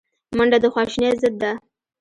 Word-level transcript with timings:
منډه 0.37 0.57
د 0.63 0.65
خواشینۍ 0.73 1.11
ضد 1.21 1.35
ده 1.41 1.51